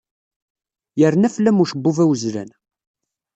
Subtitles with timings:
[0.99, 2.49] Yerna fell-am ucebbub awezlan.